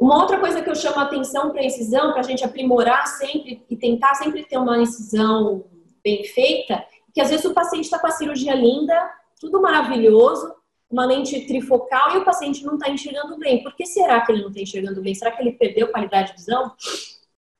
[0.00, 3.06] Uma outra coisa que eu chamo a atenção para a incisão, para a gente aprimorar
[3.06, 5.66] sempre e tentar sempre ter uma incisão
[6.02, 8.98] bem feita, que às vezes o paciente está com a cirurgia linda,
[9.38, 10.54] tudo maravilhoso,
[10.90, 13.62] uma lente trifocal e o paciente não está enxergando bem.
[13.62, 15.14] Por que será que ele não está enxergando bem?
[15.14, 16.72] Será que ele perdeu qualidade de visão?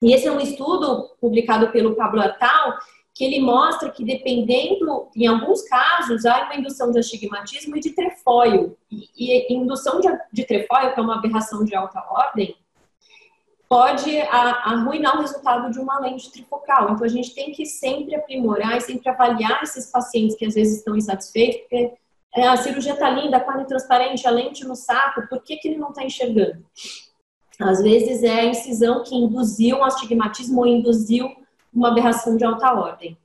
[0.00, 2.78] E esse é um estudo publicado pelo Pablo Atal,
[3.14, 7.90] que ele mostra que dependendo, em alguns casos, há uma indução de astigmatismo e de
[7.90, 8.76] trefóio.
[8.90, 12.56] E, e indução de, de trefóio, que é uma aberração de alta ordem,
[13.68, 16.92] pode arruinar o resultado de uma lente trifocal.
[16.92, 20.78] Então, a gente tem que sempre aprimorar e sempre avaliar esses pacientes que às vezes
[20.78, 21.94] estão insatisfeitos, porque
[22.34, 25.68] é, a cirurgia está linda, a carne transparente, a lente no saco, por que, que
[25.68, 26.64] ele não está enxergando?
[27.58, 31.30] Às vezes é a incisão que induziu um astigmatismo ou induziu
[31.72, 33.16] uma aberração de alta ordem.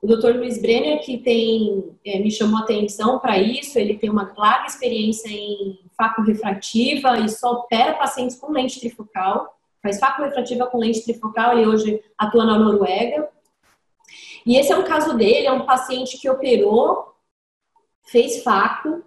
[0.00, 0.36] O Dr.
[0.36, 4.66] Luiz Brenner, que tem, é, me chamou a atenção para isso, ele tem uma larga
[4.66, 10.78] experiência em faco refrativa e só opera pacientes com lente trifocal, faz faco refrativa com
[10.78, 13.28] lente trifocal, ele hoje atua na Noruega.
[14.46, 17.14] E esse é um caso dele, é um paciente que operou,
[18.04, 19.02] fez faco.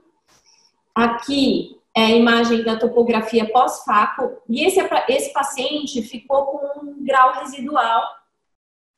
[0.93, 7.33] Aqui é a imagem da topografia pós-faco, e esse, esse paciente ficou com um grau
[7.33, 8.20] residual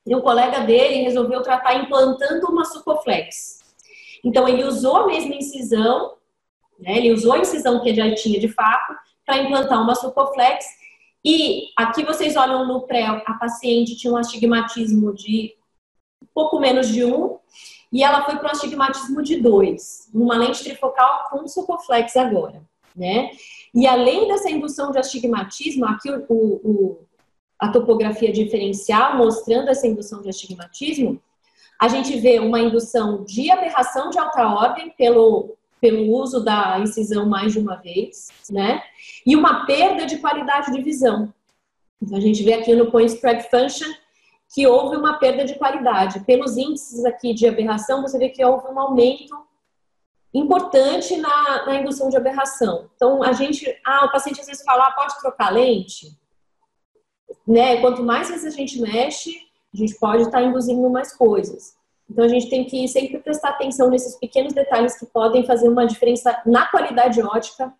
[0.05, 3.59] e um colega dele resolveu tratar implantando uma supoflex.
[4.23, 6.15] Então, ele usou a mesma incisão,
[6.79, 8.93] né, ele usou a incisão que já tinha de fato
[9.25, 10.65] para implantar uma supoflex.
[11.23, 15.55] E aqui vocês olham no pré, a paciente tinha um astigmatismo de
[16.33, 17.37] pouco menos de um,
[17.91, 22.61] e ela foi para um astigmatismo de dois, uma lente trifocal com supoflex agora,
[22.95, 23.29] né?
[23.73, 27.05] E além dessa indução de astigmatismo, aqui o, o,
[27.63, 31.21] a topografia diferencial, mostrando essa indução de astigmatismo,
[31.79, 37.25] a gente vê uma indução de aberração de alta ordem pelo, pelo uso da incisão
[37.25, 38.83] mais de uma vez, né?
[39.25, 41.33] E uma perda de qualidade de visão.
[42.01, 43.89] Então, a gente vê aqui no point spread function
[44.53, 46.19] que houve uma perda de qualidade.
[46.25, 49.41] Pelos índices aqui de aberração, você vê que houve um aumento
[50.33, 52.89] importante na, na indução de aberração.
[52.93, 56.21] Então, a gente, ah, o paciente às vezes fala, ah, pode trocar lente?
[57.47, 59.35] Né, quanto mais vezes a gente mexe,
[59.73, 61.75] a gente pode estar tá induzindo mais coisas.
[62.09, 65.85] Então a gente tem que sempre prestar atenção nesses pequenos detalhes que podem fazer uma
[65.85, 67.73] diferença na qualidade ótica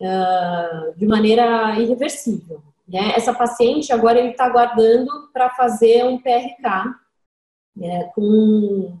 [0.00, 2.62] uh, de maneira irreversível.
[2.88, 3.12] Né?
[3.14, 6.94] Essa paciente agora ele está aguardando para fazer um PRK
[7.76, 8.98] né, com,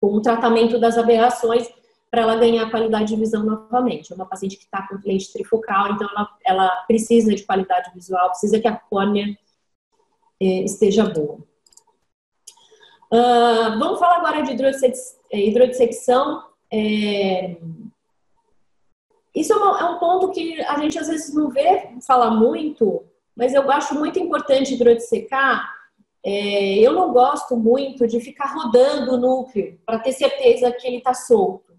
[0.00, 1.68] com o tratamento das aberrações
[2.12, 4.12] para ela ganhar qualidade de visão novamente.
[4.12, 8.28] É uma paciente que está com lente trifocal, então ela, ela, precisa de qualidade visual,
[8.28, 9.34] precisa que a córnea
[10.38, 11.38] é, esteja boa.
[13.10, 14.52] Uh, vamos falar agora de
[15.30, 16.44] é, hidrodissecção.
[16.70, 17.56] É...
[19.34, 23.06] Isso é, uma, é, um ponto que a gente às vezes não vê falar muito,
[23.34, 25.66] mas eu acho muito importante hidrodissecar.
[26.22, 30.98] É, eu não gosto muito de ficar rodando o núcleo para ter certeza que ele
[30.98, 31.71] está solto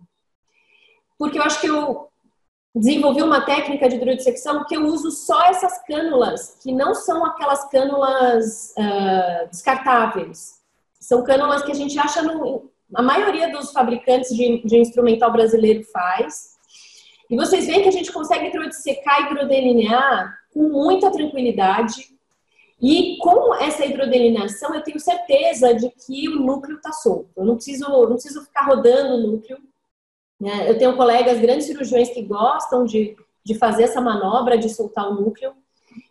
[1.23, 2.09] porque eu acho que eu
[2.75, 7.63] desenvolvi uma técnica de hidrodissecção que eu uso só essas cânulas, que não são aquelas
[7.69, 10.56] cânulas uh, descartáveis.
[11.00, 12.69] São cânulas que a gente acha no.
[12.94, 16.57] A maioria dos fabricantes de, de instrumental brasileiro faz.
[17.29, 22.09] E vocês veem que a gente consegue hidrodissecar e hidrodelinear com muita tranquilidade.
[22.81, 27.29] E com essa hidrodelineação, eu tenho certeza de que o núcleo está solto.
[27.38, 29.57] Eu não preciso, não preciso ficar rodando o núcleo
[30.39, 30.69] né?
[30.69, 35.16] Eu tenho colegas, grandes cirurgiões, que gostam de, de fazer essa manobra, de soltar o
[35.16, 35.53] núcleo.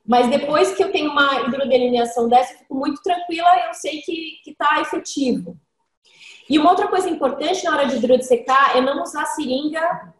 [0.06, 4.40] Mas depois que eu tenho uma hidrodelineação dessa, eu fico muito tranquila, eu sei que
[4.46, 5.56] está efetivo.
[6.48, 10.12] E uma outra coisa importante na hora de hidrodissecar é não usar seringa.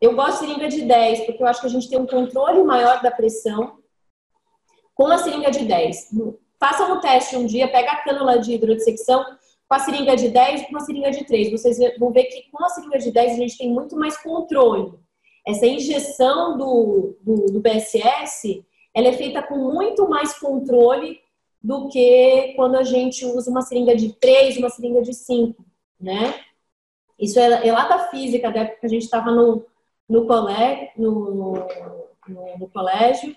[0.00, 2.62] Eu gosto de seringa de 10, porque eu acho que a gente tem um controle
[2.62, 3.78] maior da pressão
[4.94, 6.10] com a seringa de 10.
[6.58, 9.24] Façam um teste um dia, pega a cânula de hidrodissecção,
[9.70, 11.52] com a seringa de 10 com a seringa de 3.
[11.52, 14.92] Vocês vão ver que com a seringa de 10 a gente tem muito mais controle.
[15.46, 21.20] Essa injeção do, do, do PSS, ela é feita com muito mais controle
[21.62, 25.64] do que quando a gente usa uma seringa de 3, uma seringa de 5,
[26.00, 26.34] né?
[27.16, 29.64] Isso é, é lá da física, da época que a gente estava no,
[30.08, 33.36] no, colégio, no, no, no colégio.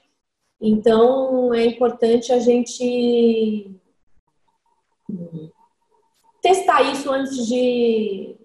[0.60, 3.70] Então, é importante a gente
[6.44, 8.36] testar isso antes de,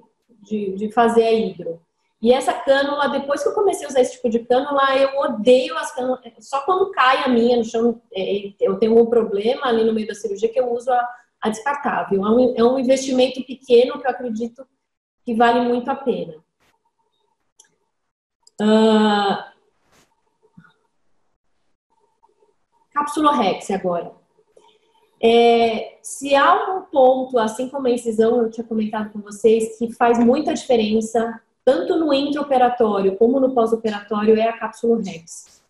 [0.45, 1.83] de, de, fazer a hidro.
[2.23, 5.77] E essa cânula, depois que eu comecei a usar esse tipo de cânula, eu odeio
[5.77, 6.21] as cânulas.
[6.41, 10.06] Só quando cai a minha no chão, é, eu tenho um problema ali no meio
[10.06, 11.09] da cirurgia que eu uso a,
[11.43, 12.25] a descartável.
[12.25, 14.67] É um, é um investimento pequeno que eu acredito
[15.25, 16.35] que vale muito a pena.
[18.61, 19.44] Uh,
[22.93, 24.18] Capsulorex agora.
[25.20, 29.93] É, se há um ponto, assim como a incisão, eu tinha comentado com vocês, que
[29.93, 35.62] faz muita diferença, tanto no intraoperatório como no pós-operatório, é a Capsulorex.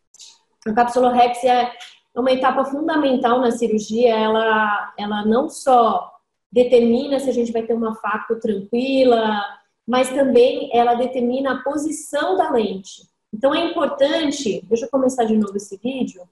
[0.66, 1.72] A Capsulorex é
[2.14, 6.12] uma etapa fundamental na cirurgia, ela, ela não só
[6.52, 9.42] determina se a gente vai ter uma faco tranquila,
[9.86, 13.08] mas também ela determina a posição da lente.
[13.32, 16.22] Então é importante, deixa eu começar de novo esse vídeo,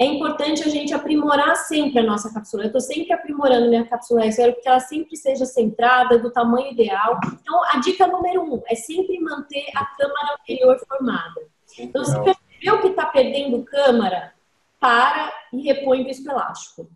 [0.00, 2.64] é importante a gente aprimorar sempre a nossa cápsula.
[2.64, 6.72] Eu estou sempre aprimorando minha cápsula, eu quero que ela sempre seja centrada, do tamanho
[6.72, 7.20] ideal.
[7.26, 11.40] Então, a dica número um é sempre manter a câmara anterior formada.
[11.78, 14.32] Então, se percebeu que está perdendo câmara,
[14.82, 16.88] para e repõe o viscoelástico.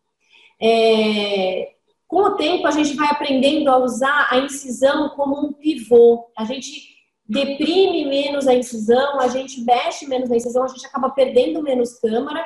[0.60, 1.72] É,
[2.08, 6.28] com o tempo, a gente vai aprendendo a usar a incisão como um pivô.
[6.36, 6.96] A gente
[7.28, 11.98] deprime menos a incisão, a gente mexe menos a incisão, a gente acaba perdendo menos
[12.00, 12.44] câmara.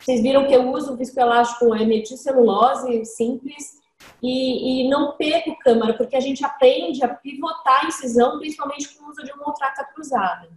[0.00, 3.78] Vocês viram que eu uso o viscoelástico é metilcelulose simples
[4.22, 9.04] e, e não perco câmara, porque a gente aprende a pivotar a incisão, principalmente com
[9.04, 10.48] o uso de uma ultrata cruzada.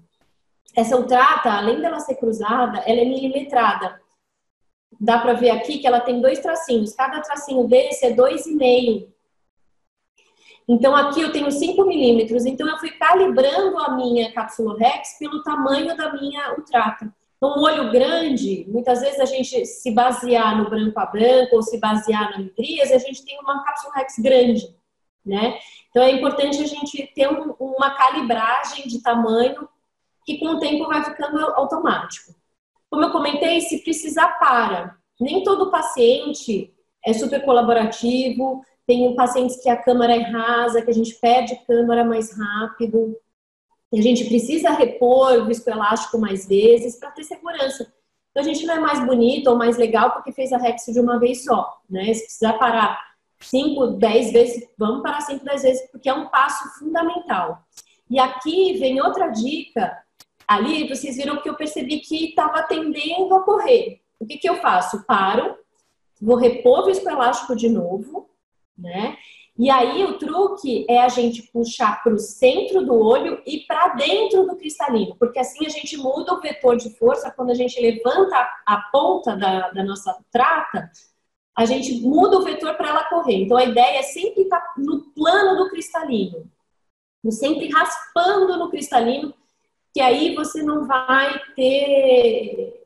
[0.76, 4.00] Essa ultrata, além dela ser cruzada, ela é milimetrada.
[5.00, 6.94] Dá para ver aqui que ela tem dois tracinhos.
[6.94, 9.12] Cada tracinho desse é dois e meio
[10.68, 12.46] então, aqui eu tenho 5 milímetros.
[12.46, 17.14] Então, eu fui calibrando a minha cápsula Rex pelo tamanho da minha ultrata.
[17.44, 21.64] Então, um olho grande, muitas vezes a gente se basear no branco a branco ou
[21.64, 24.76] se basear na midríase, a gente tem uma cápsula Rex grande,
[25.26, 25.58] né?
[25.90, 29.68] Então, é importante a gente ter um, uma calibragem de tamanho
[30.24, 32.36] que com o tempo vai ficando automático.
[32.92, 34.96] Como eu comentei, se precisar, para.
[35.20, 36.72] Nem todo paciente
[37.04, 42.06] é super colaborativo, tem pacientes que a câmara é rasa, que a gente perde câmara
[42.06, 43.18] mais rápido.
[43.94, 47.92] A gente precisa repor o viscoelástico mais vezes para ter segurança.
[48.32, 51.00] Então a gente não é mais bonito ou mais legal porque fez a Rex de
[51.00, 52.14] uma vez só, né?
[52.14, 52.98] Se precisar parar
[53.42, 57.64] 5, 10 vezes, vamos parar 5, 10 vezes, porque é um passo fundamental.
[58.10, 59.98] E aqui vem outra dica.
[60.48, 64.02] Ali vocês viram que eu percebi que estava tendendo a correr.
[64.20, 65.04] O que, que eu faço?
[65.06, 65.56] Paro,
[66.22, 68.30] vou repor o viscoelástico de novo,
[68.78, 69.18] né?
[69.62, 73.90] E aí o truque é a gente puxar para o centro do olho e para
[73.90, 77.80] dentro do cristalino, porque assim a gente muda o vetor de força quando a gente
[77.80, 78.36] levanta
[78.66, 80.90] a ponta da, da nossa trata,
[81.56, 83.44] a gente muda o vetor para ela correr.
[83.44, 86.50] Então a ideia é sempre estar tá no plano do cristalino,
[87.30, 89.31] sempre raspando no cristalino,
[89.94, 92.84] que aí você não vai ter.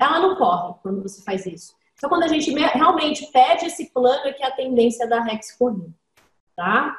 [0.00, 1.78] Ela não corre quando você faz isso.
[1.94, 5.56] Então, quando a gente realmente pede esse plano, é que é a tendência da Rex
[5.56, 5.92] correr,
[6.58, 6.98] tá?